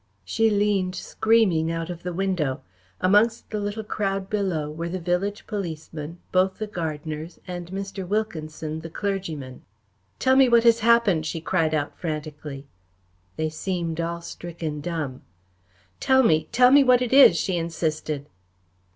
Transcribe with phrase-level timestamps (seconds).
[0.25, 2.63] She leaned, screaming, out of the window.
[3.01, 8.07] Amongst the little crowd below were the village policeman, both the gardeners, and Mr.
[8.07, 9.61] Wilkinson, the clergyman.
[10.17, 12.65] "Tell me what has happened?" she cried out frantically.
[13.35, 15.21] They seemed all stricken dumb.
[15.99, 18.25] "Tell me, tell me what it is?" she insisted.